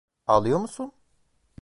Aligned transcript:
Ağlıyor 0.27 0.59
musun? 0.59 0.91